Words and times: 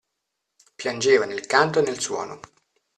Piangeva 0.77 1.25
nel 1.25 1.45
canto 1.45 1.77
e 1.77 1.83
nel 1.83 1.99
suono. 1.99 2.39